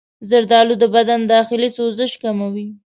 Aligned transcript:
زردآلو 0.29 0.75
د 0.79 0.83
بدن 0.95 1.21
داخلي 1.33 1.69
سوزش 1.77 2.11
کموي. 2.21 2.67